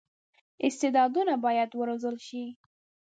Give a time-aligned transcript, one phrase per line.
[0.67, 2.43] استعدادونه باید وروزل شي.